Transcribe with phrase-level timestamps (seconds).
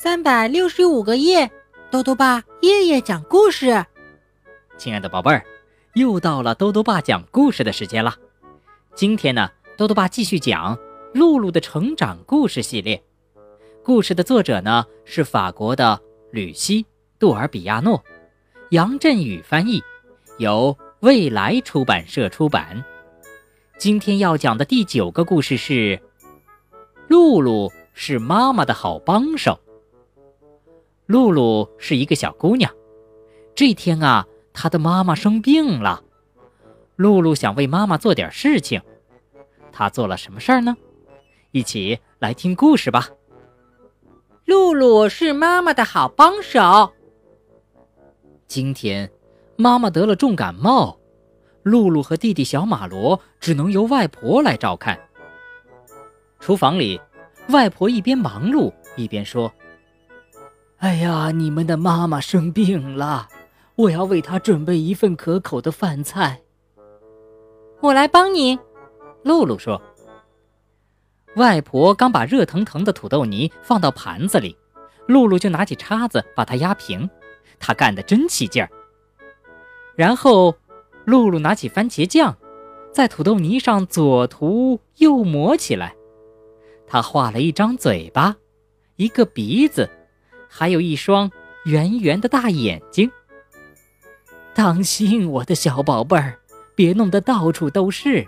[0.00, 1.50] 三百六十五个夜，
[1.90, 3.84] 豆豆爸夜夜讲故事。
[4.76, 5.44] 亲爱的宝贝儿，
[5.94, 8.14] 又到了豆豆爸讲故事的时间了。
[8.94, 10.76] 今天呢，豆豆爸继续讲
[11.14, 13.02] 《露露的成长故事》系列。
[13.82, 16.84] 故事的作者呢是法国的吕西·
[17.18, 18.00] 杜尔比亚诺，
[18.70, 19.82] 杨振宇翻译，
[20.36, 22.84] 由未来出版社出版。
[23.78, 26.00] 今天要讲的第九个故事是：
[27.08, 29.58] 露露是妈妈的好帮手。
[31.08, 32.70] 露露是一个小姑娘，
[33.54, 36.04] 这天啊，她的妈妈生病了。
[36.96, 38.82] 露露想为妈妈做点事情，
[39.72, 40.76] 她做了什么事儿呢？
[41.50, 43.08] 一起来听故事吧。
[44.44, 46.92] 露露是妈妈的好帮手。
[48.46, 49.10] 今天，
[49.56, 50.98] 妈妈得了重感冒，
[51.62, 55.00] 露露和弟弟小马罗只能由外婆来照看。
[56.38, 57.00] 厨房里，
[57.48, 59.50] 外婆一边忙碌一边说。
[60.78, 63.28] 哎呀，你们的妈妈生病了，
[63.74, 66.40] 我要为她准备一份可口的饭菜。
[67.80, 68.56] 我来帮你，
[69.24, 69.80] 露露说。
[71.34, 74.56] 外婆刚把热腾腾的土豆泥放到盘子里，
[75.06, 77.10] 露露就拿起叉子把它压平，
[77.58, 78.70] 她干得真起劲儿。
[79.96, 80.54] 然后，
[81.04, 82.36] 露露拿起番茄酱，
[82.92, 85.96] 在土豆泥上左涂右抹起来，
[86.86, 88.36] 她画了一张嘴巴，
[88.94, 89.90] 一个鼻子。
[90.48, 91.30] 还有一双
[91.64, 93.10] 圆圆的大眼睛。
[94.54, 96.40] 当心，我的小宝贝儿，
[96.74, 98.26] 别弄得到处都是。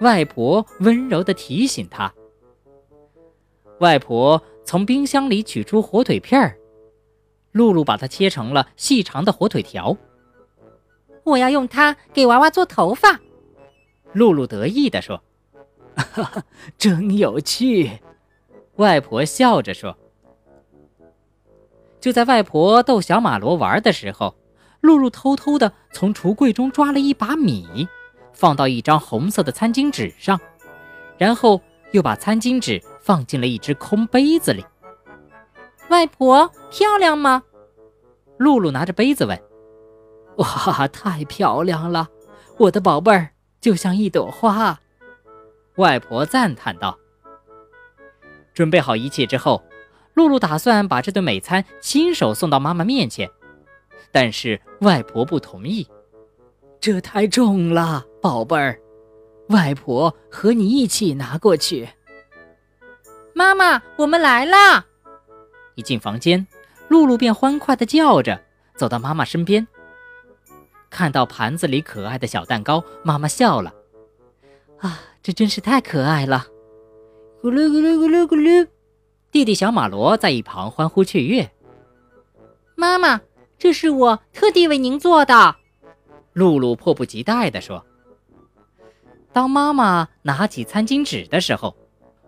[0.00, 2.12] 外婆温柔地提醒他。
[3.78, 6.56] 外婆从冰箱里取出火腿片儿，
[7.52, 9.96] 露露把它切成了细长的火腿条。
[11.24, 13.20] 我要用它给娃娃做头发。
[14.12, 15.22] 露露得意地说
[15.94, 16.44] ：“哈 哈，
[16.76, 18.00] 真有趣。”
[18.76, 19.96] 外婆笑着说。
[22.00, 24.34] 就在外婆逗小马罗玩的时候，
[24.80, 27.86] 露露偷偷地从橱柜中抓了一把米，
[28.32, 30.40] 放到一张红色的餐巾纸上，
[31.18, 31.60] 然后
[31.92, 34.64] 又把餐巾纸放进了一只空杯子里。
[35.90, 37.42] 外婆漂亮吗？
[38.38, 39.38] 露露拿着杯子问。
[40.38, 42.08] 哇，太漂亮了，
[42.56, 43.30] 我的宝贝儿
[43.60, 44.80] 就像一朵花。
[45.76, 46.96] 外婆赞叹道。
[48.54, 49.62] 准备好一切之后。
[50.20, 53.30] 露露打算把这顿美餐亲手送到妈妈面前，
[54.12, 55.88] 但是外婆不同意。
[56.78, 58.78] 这太重了，宝贝儿，
[59.48, 61.88] 外婆和你一起拿过去。
[63.34, 64.84] 妈妈，我们来啦！
[65.74, 66.46] 一进房间，
[66.88, 68.38] 露露便欢快地叫着，
[68.76, 69.66] 走到妈妈身边。
[70.90, 73.72] 看到盘子里可爱的小蛋糕，妈妈笑了
[74.80, 76.46] ：“啊，这真是太可爱了！”
[77.42, 78.68] 咕噜咕噜咕噜咕噜。
[79.32, 81.50] 弟弟小马罗在一旁欢呼雀跃。
[82.74, 83.20] 妈妈，
[83.58, 85.56] 这是我特地为您做的。
[86.32, 87.84] 露露迫不及待地说。
[89.32, 91.76] 当妈妈拿起餐巾纸的时候，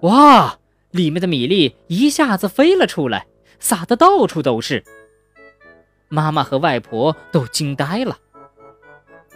[0.00, 0.58] 哇，
[0.90, 3.28] 里面的米粒一下子飞了出来，
[3.60, 4.82] 撒得到处都是。
[6.08, 8.18] 妈妈和外婆都惊呆了。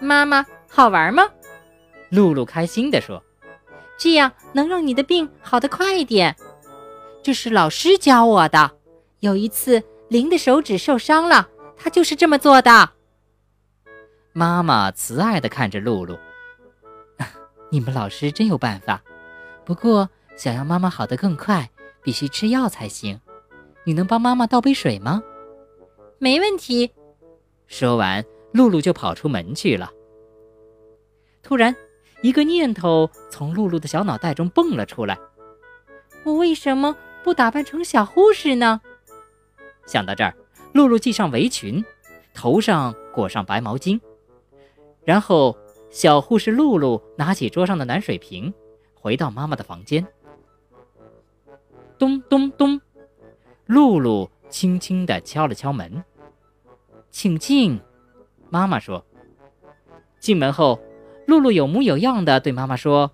[0.00, 1.22] 妈妈，好玩吗？
[2.08, 3.22] 露露开心地说。
[3.96, 6.34] 这样能让你的病好得快一点。
[7.22, 8.72] 这是老师教我的。
[9.20, 12.90] 有一次，林的手指受伤了，他就是这么做的。
[14.32, 16.18] 妈妈慈爱地看着露露
[17.70, 19.00] ：“你们老师真有办法。
[19.64, 21.70] 不过，想要妈妈好得更快，
[22.02, 23.20] 必须吃药才行。
[23.84, 25.22] 你能帮妈妈倒杯水吗
[26.18, 26.92] ？”“没问题。”
[27.68, 29.92] 说完，露露就跑出门去了。
[31.42, 31.76] 突然，
[32.22, 35.16] 一个念头从露露的小脑袋中蹦了出来
[36.24, 38.80] ：“我为什么？”不打扮成小护士呢？
[39.86, 40.34] 想到这儿，
[40.72, 41.84] 露露系上围裙，
[42.34, 44.00] 头上裹上白毛巾，
[45.04, 45.56] 然后
[45.90, 48.52] 小护士露露拿起桌上的暖水瓶，
[48.94, 50.06] 回到妈妈的房间。
[51.98, 52.80] 咚咚咚，
[53.66, 56.04] 露露轻轻地敲了敲门
[57.10, 57.80] ：“请进。”
[58.50, 59.04] 妈妈说。
[60.20, 60.80] 进门后，
[61.26, 63.10] 露露有模有样的对妈妈说：“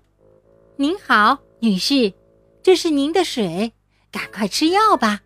[0.77, 2.13] 您好，女士，
[2.61, 3.73] 这是您的水。”
[4.11, 5.21] 赶快吃药吧！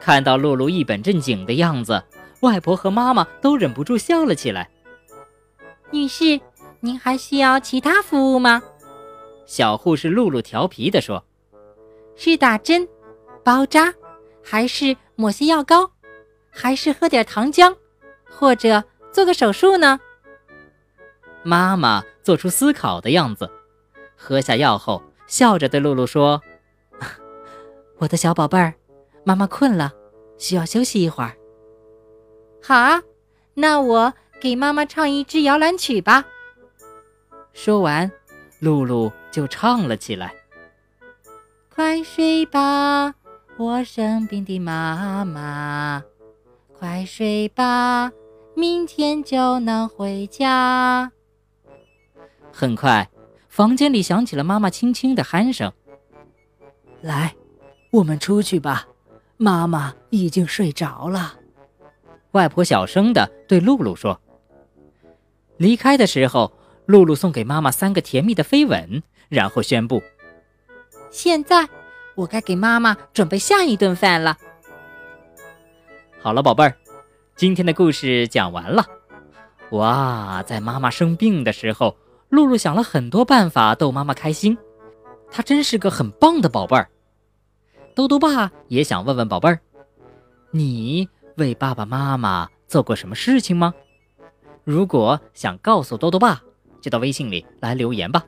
[0.00, 2.02] 看到露露一本正经的样子，
[2.40, 4.68] 外婆和妈妈都忍不住笑了起来。
[5.90, 6.40] 女士，
[6.80, 8.62] 您还需要其他服务吗？
[9.46, 11.24] 小护士露露调皮地说
[12.16, 12.88] ：“是打针、
[13.44, 13.92] 包扎，
[14.42, 15.90] 还是抹些药膏，
[16.50, 17.76] 还是喝点糖浆，
[18.28, 18.82] 或者
[19.12, 20.00] 做个手术呢？”
[21.44, 23.50] 妈妈做出思考的样子，
[24.16, 26.42] 喝下药后，笑着对露露说。
[28.02, 28.74] 我的小宝贝儿，
[29.22, 29.92] 妈妈困了，
[30.36, 31.36] 需要休息一会儿。
[32.60, 33.00] 好啊，
[33.54, 36.24] 那我给妈妈唱一支摇篮曲吧。
[37.52, 38.10] 说完，
[38.58, 40.34] 露露就唱了起来。
[41.72, 43.14] 快睡吧，
[43.56, 46.02] 我生病的妈妈，
[46.76, 48.10] 快睡吧，
[48.56, 51.12] 明天就能回家。
[52.50, 53.08] 很快，
[53.48, 55.72] 房间里响起了妈妈轻轻的鼾声。
[57.00, 57.36] 来，
[57.92, 58.88] 我们出去吧，
[59.36, 61.34] 妈妈已经睡着了。
[62.30, 64.18] 外婆小声的对露露说。
[65.58, 66.50] 离开的时候，
[66.86, 70.02] 露露送给妈妈三个甜蜜的飞吻，然后宣布
[71.12, 71.68] ：“现在，
[72.14, 74.38] 我该给妈妈准备下一顿饭了。”
[76.18, 76.74] 好了，宝贝儿，
[77.36, 78.86] 今天的故事讲完了。
[79.72, 81.94] 哇，在妈妈生病的时候。
[82.30, 84.56] 露露想了很多办法逗妈妈开心，
[85.30, 86.88] 她真是个很棒的宝贝儿。
[87.94, 89.60] 兜兜爸也想问问宝贝儿，
[90.50, 93.74] 你为爸爸妈妈做过什么事情吗？
[94.64, 96.42] 如果想告诉兜兜爸，
[96.80, 98.24] 就到微信里来留言吧。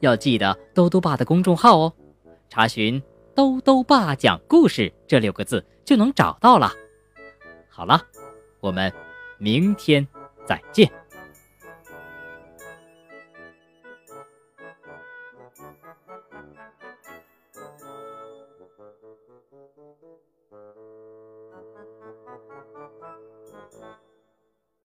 [0.00, 1.92] 要记得兜兜爸的公众号哦，
[2.48, 3.02] 查询
[3.34, 6.72] “兜兜爸讲故事”这六个字就能找到了。
[7.68, 8.00] 好了，
[8.60, 8.92] 我们
[9.38, 10.06] 明天
[10.46, 10.90] 再见。